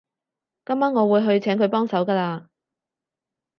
[0.65, 2.47] 今晚我會去請佢幫手㗎喇